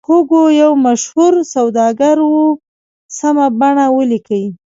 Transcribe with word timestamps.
هوګو 0.07 0.43
یو 0.61 0.71
مشهور 0.87 1.33
سوداګر 1.55 2.17
و 2.31 2.33
سمه 3.17 3.47
بڼه 3.59 3.85
ولیکئ. 3.97 4.45